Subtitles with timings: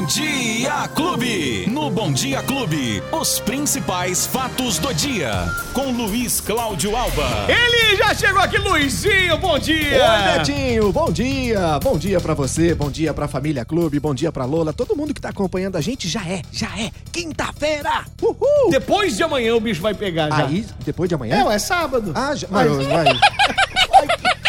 [0.00, 1.66] Bom Dia Clube.
[1.68, 5.30] No Bom Dia Clube, os principais fatos do dia.
[5.74, 7.28] Com Luiz Cláudio Alba.
[7.46, 10.02] Ele já chegou aqui, Luizinho, bom dia!
[10.02, 11.78] Oi, Betinho, bom dia!
[11.80, 15.12] Bom dia pra você, bom dia pra Família Clube, bom dia pra Lola, todo mundo
[15.12, 18.06] que tá acompanhando a gente já é, já é, quinta-feira!
[18.22, 18.70] Uhul!
[18.70, 20.46] Depois de amanhã o bicho vai pegar já.
[20.46, 21.36] Aí, depois de amanhã?
[21.36, 22.12] É, ué, é sábado.
[22.14, 23.20] Ah, já, mas, mas,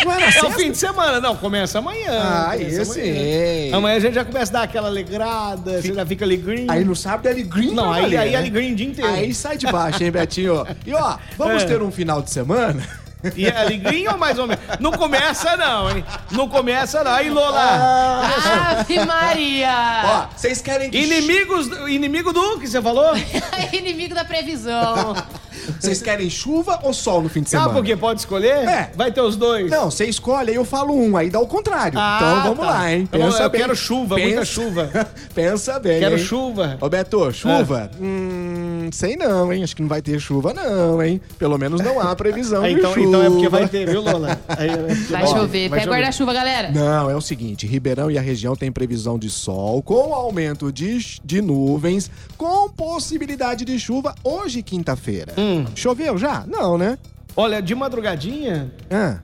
[0.06, 2.22] não era É o fim de semana, não, começa amanhã.
[2.22, 3.16] Ah, começa esse amanhã.
[3.16, 3.70] é.
[3.74, 6.72] Amanhã a gente já começa a dar aquela alegrada, você já fica alegrinho.
[6.72, 8.38] Aí no sábado é green Não, aí, valer, aí né?
[8.38, 9.12] alegrinho o dia inteiro.
[9.14, 10.66] Aí sai de baixo, hein, Betinho?
[10.86, 11.66] E ó, vamos É.
[11.66, 13.02] ter um final de semana...
[13.36, 14.64] E é alegrinho ou mais ou menos?
[14.80, 16.04] Não começa não, hein?
[16.32, 17.12] Não começa não.
[17.12, 20.02] Aí, Lola, Ah, Ave Maria!
[20.04, 20.98] ó, vocês querem que...
[20.98, 23.14] inimigos, inimigo do que você falou?
[23.74, 25.16] Inimigo da previsão.
[25.80, 27.74] Vocês querem chuva ou sol no fim de Ah, semana?
[27.74, 28.68] porque pode escolher?
[28.68, 28.92] É.
[28.96, 29.70] Vai ter os dois.
[29.70, 31.98] Não, você escolhe, aí eu falo um, aí dá o contrário.
[32.00, 32.72] Ah, então vamos tá.
[32.72, 33.10] lá, hein?
[33.12, 34.90] Então, eu quero chuva, muita chuva.
[35.34, 36.24] Pensa bem, Quero hein?
[36.24, 36.78] chuva.
[36.82, 37.90] Ô, Beto, chuva?
[38.00, 38.51] Hum,
[38.92, 39.64] sei não, hein?
[39.64, 41.20] Acho que não vai ter chuva não, hein?
[41.38, 43.06] Pelo menos não há previsão de então, chuva.
[43.08, 44.40] então é porque vai ter, viu, Lola?
[44.48, 44.70] Aí,
[45.10, 45.70] Vai Ó, chover.
[45.70, 46.72] vai Pega guarda-chuva, galera.
[46.72, 50.98] Não, é o seguinte, Ribeirão e a região têm previsão de sol com aumento de,
[51.24, 55.34] de nuvens, com possibilidade de chuva hoje, quinta-feira.
[55.38, 55.66] Hum.
[55.76, 56.46] Choveu já?
[56.48, 56.98] Não, né?
[57.36, 59.20] Olha, de madrugadinha, Ah.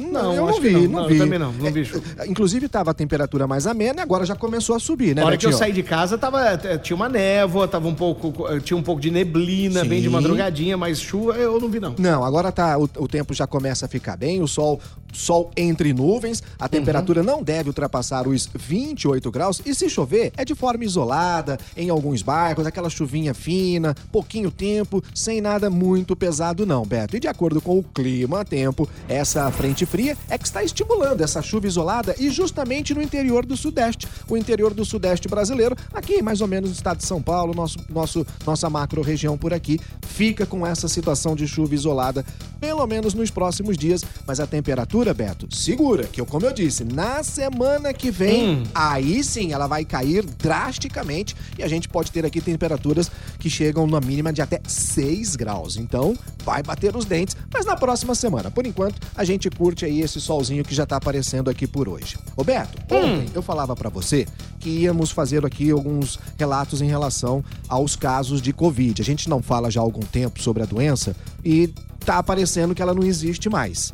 [0.00, 0.80] Não, eu não vi, não.
[0.82, 1.18] não, Não, eu vi.
[1.18, 2.02] também não, não vi chuva.
[2.18, 5.26] É, Inclusive tava a temperatura mais amena e agora já começou a subir, né, na
[5.26, 5.58] hora que eu Betinho?
[5.58, 6.40] saí de casa, tava,
[6.82, 10.12] tinha uma névoa, tava um pouco, tinha um pouco de neblina, bem de Sim.
[10.12, 11.94] madrugadinha, mas chuva eu não vi não.
[11.98, 14.80] Não, agora tá, o, o tempo já começa a ficar bem, o sol,
[15.12, 20.44] sol entre nuvens, a temperatura não deve ultrapassar os 28 graus e se chover é
[20.44, 26.66] de forma isolada, em alguns bairros, aquela chuvinha fina, pouquinho tempo, sem nada muito pesado
[26.66, 27.16] não, Beto.
[27.16, 31.42] E de acordo com o clima, tempo, essa frente fria é que está estimulando essa
[31.42, 36.40] chuva isolada e justamente no interior do sudeste, o interior do sudeste brasileiro, aqui mais
[36.40, 40.46] ou menos no estado de São Paulo, nosso, nosso, nossa macro região por aqui, fica
[40.46, 42.24] com essa situação de chuva isolada,
[42.60, 46.84] pelo menos nos próximos dias, mas a temperatura, Beto, segura, que eu, como eu disse,
[46.84, 48.62] na semana que vem, Hum.
[48.74, 53.86] aí sim ela vai cair drasticamente e a gente pode ter aqui temperaturas que chegam
[53.86, 55.76] na mínima de até 6 graus.
[55.76, 56.14] Então,
[56.44, 58.50] vai bater os dentes, mas na próxima semana.
[58.50, 62.16] Por enquanto, a gente curte aí esse solzinho que já tá aparecendo aqui por hoje.
[62.36, 64.26] Ô Beto, ontem eu falava pra você
[64.60, 69.02] que íamos fazer aqui alguns relatos em relação aos casos de Covid.
[69.02, 71.68] A gente não fala já há algum tempo sobre a doença e
[72.04, 73.92] tá aparecendo que ela não existe mais.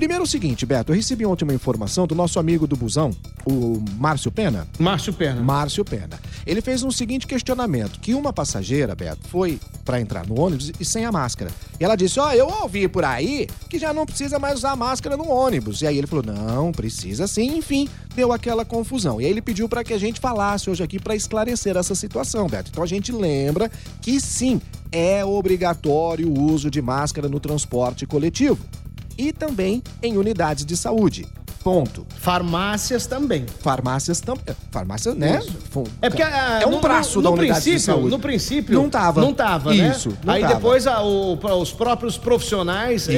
[0.00, 3.10] Primeiro é o seguinte, Beto, eu recebi ontem uma informação do nosso amigo do busão,
[3.44, 4.66] o Márcio Pena.
[4.78, 5.42] Márcio Pena.
[5.42, 6.18] Márcio Pena.
[6.46, 10.86] Ele fez um seguinte questionamento: que uma passageira, Beto, foi pra entrar no ônibus e
[10.86, 11.50] sem a máscara.
[11.78, 15.18] E ela disse: Ó, eu ouvi por aí que já não precisa mais usar máscara
[15.18, 15.82] no ônibus.
[15.82, 17.58] E aí ele falou: Não, precisa sim.
[17.58, 19.20] Enfim, deu aquela confusão.
[19.20, 22.46] E aí ele pediu pra que a gente falasse hoje aqui pra esclarecer essa situação,
[22.46, 22.70] Beto.
[22.70, 28.58] Então a gente lembra que sim, é obrigatório o uso de máscara no transporte coletivo
[29.20, 31.26] e também em unidades de saúde.
[31.62, 32.06] Ponto.
[32.18, 33.44] Farmácias também.
[33.60, 34.56] Farmácias também.
[34.70, 35.42] Farmácia, né?
[35.70, 38.08] Fom- É porque ah, é um no- braço no, da no unidade de princípio, saúde.
[38.10, 38.74] No princípio.
[38.74, 39.20] Não tava.
[39.20, 39.90] Não tava, né?
[39.94, 40.54] Isso, não aí tava.
[40.54, 43.10] depois a- o- os próprios profissionais Isso.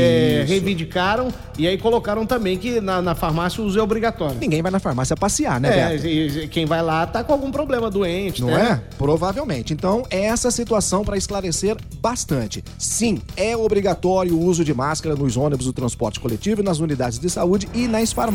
[0.47, 4.36] reivindicaram e aí colocaram também que na, na farmácia o uso é obrigatório.
[4.41, 7.50] Ninguém vai na farmácia passear, né, É, e- e quem vai lá tá com algum
[7.52, 8.82] problema doente, Não né?
[8.91, 8.94] é?
[8.97, 9.72] Provavelmente.
[9.72, 12.64] Então, é essa situação para esclarecer bastante.
[12.76, 17.31] Sim, é obrigatório o uso de máscara nos ônibus do transporte coletivo, nas unidades de
[17.31, 18.31] saúde e nas farmácias,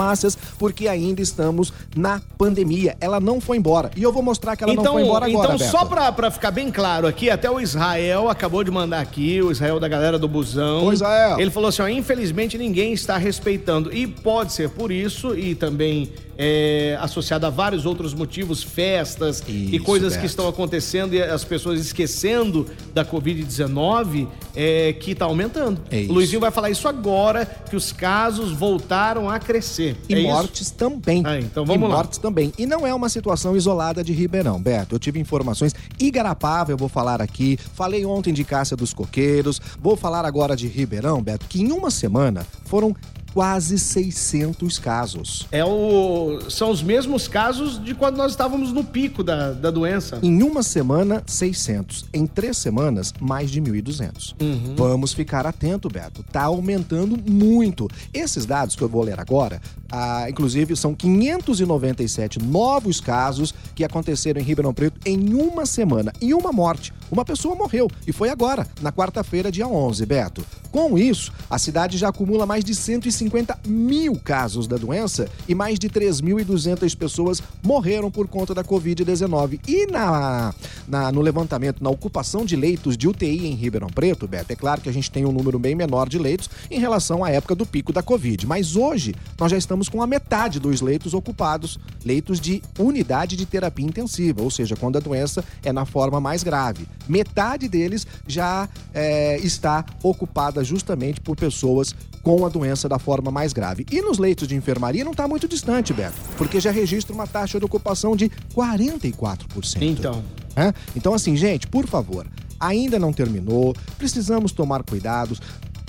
[0.57, 2.95] porque ainda estamos na pandemia.
[3.01, 3.91] Ela não foi embora.
[3.95, 5.71] E eu vou mostrar que ela não foi embora agora, então Beto.
[5.71, 9.51] só pra, pra ficar bem claro aqui, até o Israel acabou de mandar aqui, o
[9.51, 10.85] Israel da galera do busão.
[10.85, 11.39] Ô, Israel.
[11.39, 13.93] Ele falou assim: ó, infelizmente ninguém está respeitando.
[13.93, 19.75] E pode ser por isso, e também é, associado a vários outros motivos, festas e
[19.75, 20.27] Isso, coisas que Beto.
[20.27, 25.81] estão acontecendo e as pessoas esquecendo da Covid-19, é, que tá aumentando.
[25.89, 26.11] É isso.
[26.11, 29.97] O Luizinho vai falar isso agora, que os casos voltaram a crescer.
[30.07, 30.27] E é isso?
[30.27, 31.23] mortes também.
[31.25, 31.95] Ah, então vamos e lá.
[31.95, 32.53] mortes também.
[32.57, 34.95] E não é uma situação isolada de Ribeirão, Beto.
[34.95, 35.73] Eu tive informações.
[35.99, 37.57] Igarapava, eu vou falar aqui.
[37.73, 39.59] Falei ontem de Cássia dos Coqueiros.
[39.81, 42.95] Vou falar agora de Ribeirão, Beto, que em uma semana foram
[43.37, 45.47] quase 600 casos.
[45.51, 50.17] É o, são os mesmos casos de quando nós estávamos no pico da, da doença.
[50.23, 52.05] Em uma semana, 600.
[52.11, 54.33] Em três semanas, mais de 1.200.
[54.41, 54.73] Uhum.
[54.75, 56.23] Vamos ficar atento, Beto.
[56.23, 57.87] Tá aumentando muito.
[58.11, 59.61] Esses dados que eu vou ler agora,
[59.91, 66.11] ah, inclusive, são 597 novos casos que aconteceram em Ribeirão Preto em uma semana.
[66.19, 66.91] E uma morte.
[67.11, 67.87] Uma pessoa morreu.
[68.07, 70.43] E foi agora, na quarta-feira, dia 11, Beto.
[70.77, 75.79] Com isso, a cidade já acumula mais de 150 mil casos da doença e mais
[75.79, 79.59] de 3.200 pessoas morreram por conta da Covid-19.
[79.67, 80.53] E na,
[80.87, 84.79] na, no levantamento, na ocupação de leitos de UTI em Ribeirão Preto, Beto, é claro
[84.79, 87.65] que a gente tem um número bem menor de leitos em relação à época do
[87.65, 88.45] pico da Covid.
[88.45, 93.47] Mas hoje, nós já estamos com a metade dos leitos ocupados, leitos de unidade de
[93.47, 96.87] terapia intensiva, ou seja, quando a doença é na forma mais grave.
[97.09, 103.53] Metade deles já é, está ocupada justamente por pessoas com a doença da forma mais
[103.53, 103.85] grave.
[103.91, 107.59] E nos leitos de enfermaria não está muito distante, Beto, porque já registra uma taxa
[107.59, 109.81] de ocupação de 44%.
[109.81, 110.23] Então.
[110.55, 110.73] É?
[110.95, 112.27] Então, assim, gente, por favor,
[112.59, 115.39] ainda não terminou, precisamos tomar cuidados.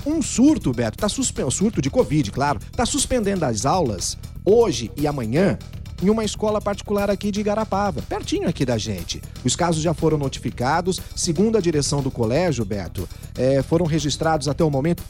[0.07, 5.07] Um surto, Beto, tá suspenso, surto de Covid, claro, tá suspendendo as aulas hoje e
[5.07, 5.59] amanhã
[6.03, 9.21] em uma escola particular aqui de Igarapava, pertinho aqui da gente.
[9.45, 11.01] Os casos já foram notificados.
[11.15, 15.03] Segundo a direção do colégio, Beto, é, foram registrados até o momento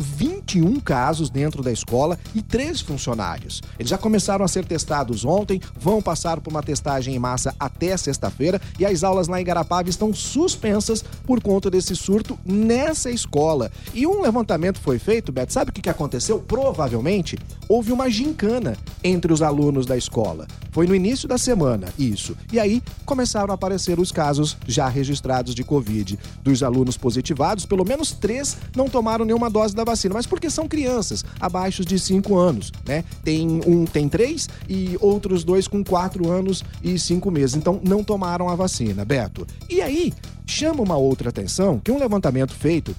[0.48, 3.62] 21 casos dentro da escola e três funcionários.
[3.78, 7.94] Eles já começaram a ser testados ontem, vão passar por uma testagem em massa até
[7.96, 13.70] sexta-feira e as aulas lá em Igarapava estão suspensas por conta desse surto nessa escola.
[13.92, 16.38] E um levantamento foi feito, Beto, sabe o que aconteceu?
[16.38, 20.46] Provavelmente houve uma gincana entre os alunos da escola.
[20.72, 22.36] Foi no início da semana, isso.
[22.52, 26.18] E aí começaram a aparecer os casos já registrados de Covid.
[26.42, 30.68] Dos alunos positivados, pelo menos três não tomaram nenhuma dose da vacina, mas porque são
[30.68, 33.02] crianças, abaixo de cinco anos, né?
[33.24, 37.56] Tem um tem três e outros dois com quatro anos e cinco meses.
[37.56, 39.44] Então não tomaram a vacina, Beto.
[39.68, 40.14] E aí
[40.46, 42.94] chama uma outra atenção que um levantamento feito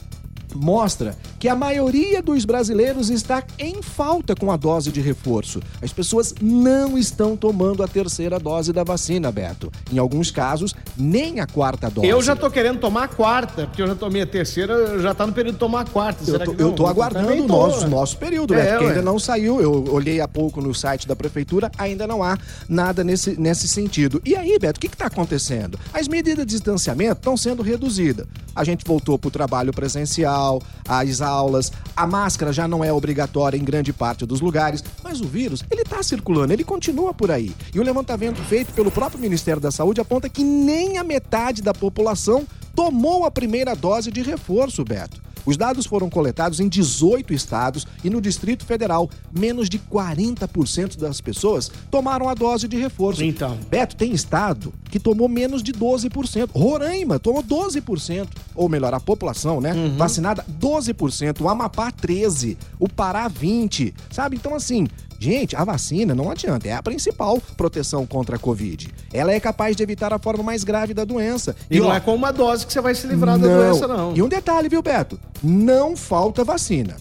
[0.53, 5.61] mostra que a maioria dos brasileiros está em falta com a dose de reforço.
[5.81, 9.71] As pessoas não estão tomando a terceira dose da vacina, Beto.
[9.91, 12.07] Em alguns casos, nem a quarta dose.
[12.07, 15.25] Eu já tô querendo tomar a quarta, porque eu já tomei a terceira, já tá
[15.25, 16.23] no período de tomar a quarta.
[16.23, 18.89] Eu Será que eu tô aguardando o nosso, nosso período, É, Beto, ué.
[18.89, 19.61] ainda não saiu.
[19.61, 22.37] Eu olhei há pouco no site da prefeitura, ainda não há
[22.67, 24.21] nada nesse, nesse sentido.
[24.25, 25.79] E aí, Beto, o que está acontecendo?
[25.93, 28.27] As medidas de distanciamento estão sendo reduzidas.
[28.55, 33.57] A gente voltou para o trabalho presencial, às aulas, a máscara já não é obrigatória
[33.57, 37.55] em grande parte dos lugares, mas o vírus, ele está circulando, ele continua por aí.
[37.73, 41.73] E o levantamento feito pelo próprio Ministério da Saúde aponta que nem a metade da
[41.73, 42.45] população
[42.75, 45.28] tomou a primeira dose de reforço, Beto.
[45.49, 51.19] Os dados foram coletados em 18 estados e no Distrito Federal, menos de 40% das
[51.19, 53.23] pessoas tomaram a dose de reforço.
[53.23, 53.57] Então.
[53.67, 56.51] Beto, tem estado que tomou menos de 12%.
[56.53, 58.27] Roraima tomou 12%.
[58.53, 59.73] Ou melhor, a população, né?
[59.97, 61.41] Vacinada 12%.
[61.41, 62.55] O Amapá 13%.
[62.77, 63.91] O Pará 20%.
[64.11, 64.35] Sabe?
[64.35, 64.87] Então, assim,
[65.19, 66.67] gente, a vacina não adianta.
[66.67, 68.87] É a principal proteção contra a Covid.
[69.13, 71.55] Ela é capaz de evitar a forma mais grave da doença.
[71.69, 74.15] E, não ó, é com uma dose que você vai se livrar da doença, não.
[74.15, 75.19] e um detalhe, viu, Beto?
[75.43, 76.95] Não falta vacina.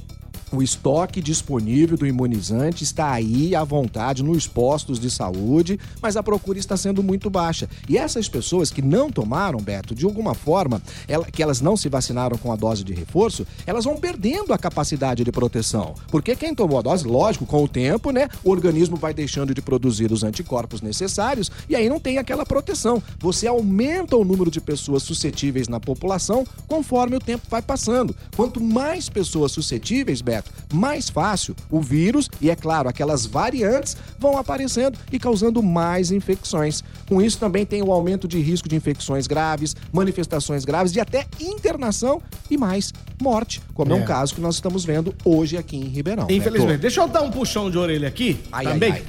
[0.50, 6.22] O estoque disponível do imunizante está aí à vontade nos postos de saúde, mas a
[6.22, 7.68] procura está sendo muito baixa.
[7.88, 11.88] E essas pessoas que não tomaram, Beto, de alguma forma, ela- que elas não se
[11.88, 15.94] vacinaram com a dose de reforço, elas vão perdendo a capacidade de proteção.
[16.10, 19.60] Porque quem tomou a dose, lógico, com o tempo, né, o organismo vai deixando de
[19.60, 23.02] produzir os anticorpos necessários e aí não tem aquela proteção.
[23.18, 28.16] Você aumenta o número de pessoas suscetíveis na população conforme o tempo vai passando.
[28.34, 30.37] Quanto mais pessoas suscetíveis, Beto,
[30.72, 36.82] mais fácil o vírus e, é claro, aquelas variantes vão aparecendo e causando mais infecções.
[37.08, 41.26] Com isso também tem o aumento de risco de infecções graves, manifestações graves e até
[41.40, 44.00] internação e mais morte, como é, É.
[44.00, 46.26] um caso que nós estamos vendo hoje aqui em Ribeirão.
[46.30, 46.68] Infelizmente.
[46.72, 46.82] Beto.
[46.82, 48.38] Deixa eu dar um puxão de orelha aqui.
[48.52, 48.92] Ai, também.
[48.92, 49.02] ai,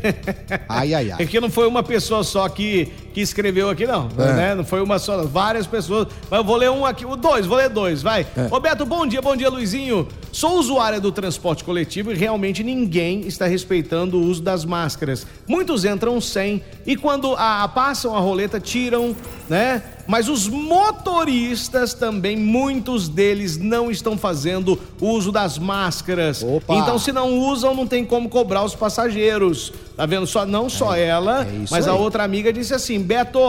[0.67, 1.17] Ai, ai, ai.
[1.21, 4.09] É que não foi uma pessoa só que, que escreveu aqui, não.
[4.17, 4.33] É.
[4.33, 4.55] Né?
[4.55, 6.07] Não foi uma só, várias pessoas.
[6.29, 8.25] Mas eu vou ler um aqui, o dois, vou ler dois, vai.
[8.35, 8.47] É.
[8.47, 10.07] Roberto, bom dia, bom dia, Luizinho.
[10.31, 15.25] Sou usuária do transporte coletivo e realmente ninguém está respeitando o uso das máscaras.
[15.47, 19.15] Muitos entram sem e quando a, passam a roleta, tiram,
[19.49, 19.81] né?
[20.07, 26.43] Mas os motoristas também, muitos deles não estão fazendo uso das máscaras.
[26.43, 26.75] Opa.
[26.75, 29.73] Então, se não usam, não tem como cobrar os passageiros.
[29.95, 30.25] Tá vendo?
[30.25, 31.99] Só, não só ela, é mas a aí.
[31.99, 33.39] outra amiga disse assim: Beto,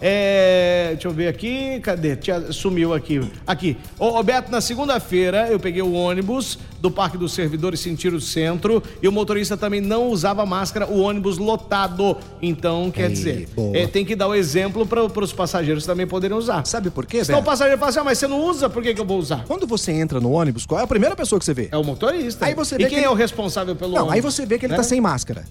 [0.00, 0.88] é...
[0.92, 2.16] deixa eu ver aqui, cadê?
[2.16, 3.20] Tinha- Sumiu aqui.
[3.46, 3.76] Aqui.
[3.98, 8.82] Ô, ô, Beto, na segunda-feira eu peguei o ônibus do Parque dos Servidores Sentido Centro
[9.00, 12.16] e o motorista também não usava máscara, o ônibus lotado.
[12.42, 15.49] Então, quer Ei, dizer, é, tem que dar o exemplo para os passageiros
[15.86, 16.64] também poderem usar.
[16.66, 18.94] Sabe por quê, Senão o passageiro fala assim: ah, mas você não usa, por que,
[18.94, 19.44] que eu vou usar?
[19.46, 21.68] Quando você entra no ônibus, qual é a primeira pessoa que você vê?
[21.72, 22.46] É o motorista.
[22.46, 24.14] Aí você e vê quem que ele- é o responsável pelo Não, ônibus?
[24.14, 24.76] aí você vê que ele Né?
[24.76, 25.44] tá sem máscara.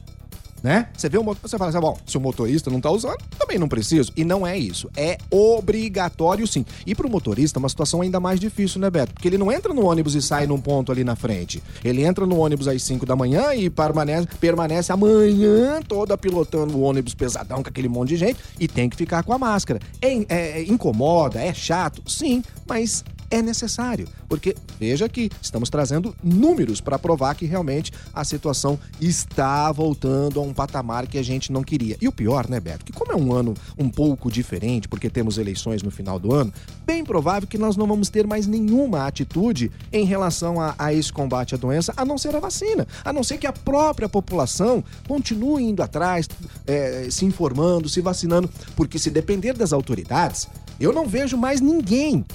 [0.63, 0.87] Né?
[0.95, 3.57] Você vê o motor, você fala assim, bom, se o motorista não tá usando, também
[3.57, 4.11] não preciso.
[4.15, 4.89] E não é isso.
[4.95, 6.65] É obrigatório sim.
[6.85, 9.13] E pro motorista é uma situação ainda mais difícil, né, Beto?
[9.13, 11.61] Porque ele não entra no ônibus e sai num ponto ali na frente.
[11.83, 16.77] Ele entra no ônibus às 5 da manhã e permanece, permanece a manhã toda pilotando
[16.77, 19.79] o ônibus pesadão com aquele monte de gente e tem que ficar com a máscara.
[20.01, 26.81] É, é, incomoda, é chato, sim, mas é necessário, porque veja que estamos trazendo números
[26.81, 31.63] para provar que realmente a situação está voltando a um patamar que a gente não
[31.63, 31.97] queria.
[32.01, 35.37] E o pior, né, Beto, que como é um ano um pouco diferente, porque temos
[35.37, 36.53] eleições no final do ano,
[36.85, 41.11] bem provável que nós não vamos ter mais nenhuma atitude em relação a, a esse
[41.11, 44.83] combate à doença, a não ser a vacina, a não ser que a própria população
[45.07, 46.27] continue indo atrás,
[46.65, 50.47] é, se informando, se vacinando, porque se depender das autoridades,
[50.79, 52.25] eu não vejo mais ninguém.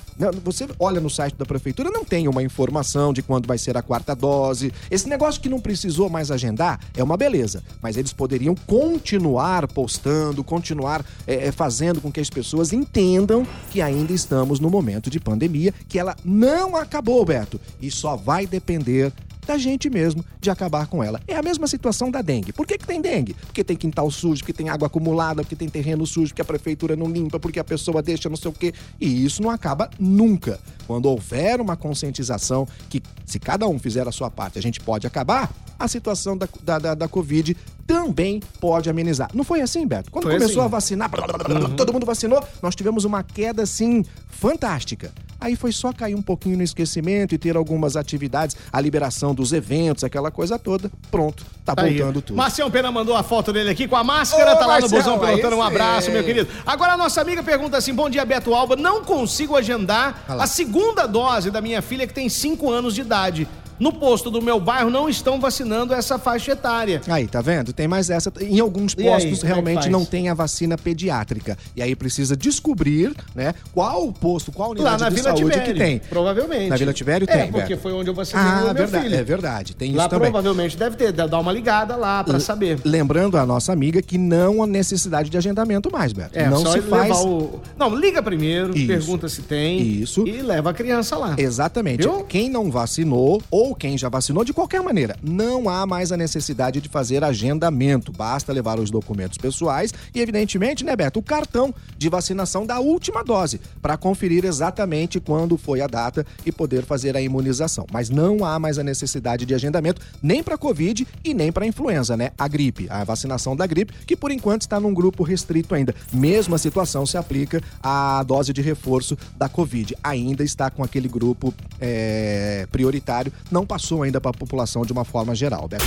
[0.44, 3.82] Você olha no site da prefeitura, não tem uma informação de quando vai ser a
[3.82, 4.72] quarta dose.
[4.90, 10.44] Esse negócio que não precisou mais agendar é uma beleza, mas eles poderiam continuar postando,
[10.44, 15.74] continuar é, fazendo com que as pessoas entendam que ainda estamos no momento de pandemia,
[15.88, 19.12] que ela não acabou, Beto, e só vai depender
[19.44, 21.20] da gente mesmo de acabar com ela.
[21.26, 22.52] É a mesma situação da dengue.
[22.52, 23.34] Por que, que tem dengue?
[23.34, 26.96] Porque tem quintal sujo, porque tem água acumulada, porque tem terreno sujo, porque a prefeitura
[26.96, 28.72] não limpa, porque a pessoa deixa não sei o quê.
[29.00, 30.58] E isso não acaba nunca.
[30.86, 35.06] Quando houver uma conscientização que, se cada um fizer a sua parte, a gente pode
[35.06, 39.30] acabar, a situação da, da, da, da Covid também pode amenizar.
[39.34, 40.10] Não foi assim, Beto?
[40.10, 40.66] Quando foi começou assim.
[40.66, 41.76] a vacinar, uhum.
[41.76, 45.12] todo mundo vacinou, nós tivemos uma queda, assim, fantástica.
[45.44, 49.52] Aí foi só cair um pouquinho no esquecimento e ter algumas atividades, a liberação dos
[49.52, 50.90] eventos, aquela coisa toda.
[51.10, 52.34] Pronto, tá, tá voltando tudo.
[52.34, 54.96] Marcião Pena mandou a foto dele aqui com a máscara, Ô, tá lá Marcelo, no
[54.96, 55.56] busão pilotando.
[55.56, 56.48] Um abraço, meu querido.
[56.64, 58.74] Agora a nossa amiga pergunta assim: bom dia, Beto Alba.
[58.74, 63.46] Não consigo agendar a segunda dose da minha filha que tem 5 anos de idade
[63.78, 67.00] no posto do meu bairro não estão vacinando essa faixa etária.
[67.09, 67.73] Aí, tá vendo?
[67.73, 68.33] Tem mais essa.
[68.40, 71.57] Em alguns postos aí, é realmente é não tem a vacina pediátrica.
[71.76, 75.75] E aí precisa descobrir, né, qual posto, qual unidade Lá na de Vila saúde Tibério,
[75.75, 75.99] que tem.
[75.99, 76.69] Provavelmente.
[76.69, 77.40] Na Vila Tibério tem.
[77.40, 79.16] É, porque foi onde eu vacinei ah, meu verdade, filho.
[79.16, 80.31] É verdade, tem lá isso também.
[80.31, 82.78] provavelmente deve ter, dá uma ligada lá para saber.
[82.85, 86.38] Lembrando a nossa amiga que não há necessidade de agendamento mais, Beto.
[86.38, 87.16] É, não se faz.
[87.19, 87.61] O...
[87.76, 89.81] Não, liga primeiro, isso, pergunta se tem.
[89.81, 90.26] Isso.
[90.26, 91.35] E leva a criança lá.
[91.38, 92.02] Exatamente.
[92.02, 92.25] Viu?
[92.25, 96.80] Quem não vacinou ou quem já vacinou de qualquer maneira, não há mais a necessidade
[96.80, 98.11] de fazer agendamento.
[98.11, 103.23] Basta levar os documentos pessoais e, evidentemente, né, Beto, o cartão de vacinação da última
[103.23, 107.87] dose para conferir exatamente quando foi a data e poder fazer a imunização.
[107.92, 112.16] Mas não há mais a necessidade de agendamento nem para Covid e nem para influenza,
[112.16, 112.33] né?
[112.37, 115.94] A gripe, a vacinação da gripe, que por enquanto está num grupo restrito ainda.
[116.12, 119.94] Mesma situação se aplica à dose de reforço da Covid.
[120.02, 125.04] Ainda está com aquele grupo é, prioritário, não passou ainda para a população de uma
[125.04, 125.84] forma geral, Beto.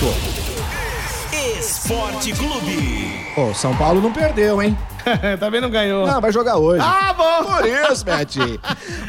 [1.68, 3.12] Esporte Clube.
[3.36, 4.76] Ô, São Paulo não perdeu, hein?
[5.38, 6.08] Também não ganhou.
[6.08, 6.82] Não, vai jogar hoje.
[6.82, 7.44] Ah, bom!
[7.44, 8.58] Por isso, Betinho.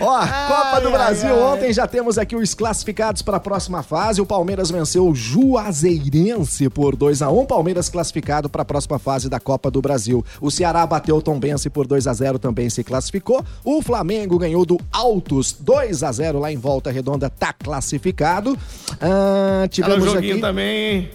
[0.01, 1.37] Ó, ai, Copa do ai, Brasil.
[1.37, 4.21] Ai, Ontem já temos aqui os classificados para a próxima fase.
[4.21, 9.29] O Palmeiras venceu o Juazeirense por 2 a 1 Palmeiras classificado para a próxima fase
[9.29, 10.25] da Copa do Brasil.
[10.41, 13.45] O Ceará bateu o Tombense por 2 a 0 também se classificou.
[13.65, 18.59] O Flamengo ganhou do Altos 2 a 0 lá em Volta Redonda, tá classificado.
[19.01, 20.41] Ah, tivemos tá aqui...
[20.41, 21.09] também,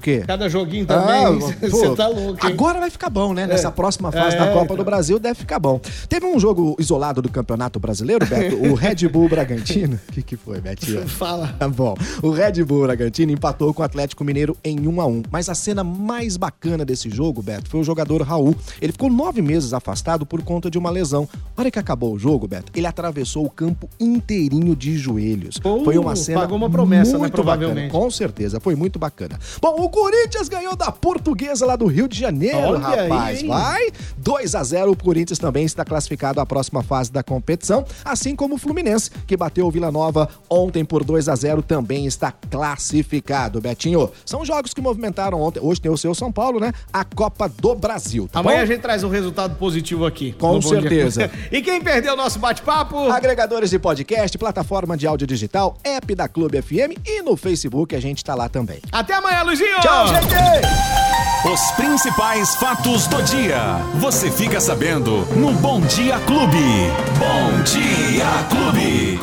[0.00, 0.24] o quê?
[0.26, 1.38] Cada joguinho também.
[1.70, 2.44] Você ah, tá louco.
[2.44, 2.52] Hein?
[2.52, 3.46] Agora vai ficar bom, né?
[3.46, 3.70] Nessa é.
[3.70, 4.76] próxima fase é, da Copa então.
[4.76, 5.80] do Brasil deve ficar bom.
[6.08, 8.56] Teve um jogo isolado do Campeonato Brasileiro, Beto?
[8.56, 10.00] o Red Bull Bragantino.
[10.08, 11.06] O que, que foi, Betinho?
[11.08, 11.54] Fala.
[11.58, 11.94] Tá bom.
[12.22, 15.54] O Red Bull Bragantino empatou com o Atlético Mineiro em 1 a 1 Mas a
[15.54, 18.56] cena mais bacana desse jogo, Beto, foi o jogador Raul.
[18.80, 21.28] Ele ficou nove meses afastado por conta de uma lesão.
[21.56, 25.58] Na hora que acabou o jogo, Beto, ele atravessou o campo inteirinho de joelhos.
[25.58, 26.40] Pô, foi uma cena.
[26.40, 27.36] Pagou uma promessa, né, muito né?
[27.36, 27.86] Provavelmente.
[27.86, 28.04] Bacana.
[28.04, 29.38] Com certeza, foi muito bacana.
[29.60, 33.40] Bom, o Corinthians ganhou da Portuguesa lá do Rio de Janeiro, Olha rapaz.
[33.40, 33.90] Aí, Vai.
[34.16, 38.54] 2 a 0 o Corinthians também está classificado à próxima fase da competição, assim como
[38.54, 43.60] o Fluminense, que bateu o Vila Nova ontem por 2 a 0 também está classificado.
[43.60, 45.60] Betinho, são jogos que movimentaram ontem.
[45.60, 46.72] Hoje tem o seu São Paulo, né?
[46.92, 48.28] A Copa do Brasil.
[48.30, 48.62] Tá Amanhã bom?
[48.62, 50.32] a gente traz um resultado positivo aqui.
[50.32, 51.30] Com certeza.
[51.50, 53.10] e quem perdeu o nosso bate-papo?
[53.10, 58.00] Agregadores de podcast, plataforma de áudio digital, app da Clube FM e no Facebook a
[58.00, 58.80] gente tá lá também.
[58.92, 59.69] Até amanhã, Luizinho!
[59.80, 60.70] Tchau, gente!
[61.44, 63.80] Os principais fatos do dia.
[63.94, 66.92] Você fica sabendo no Bom Dia Clube.
[67.18, 69.18] Bom Dia Clube.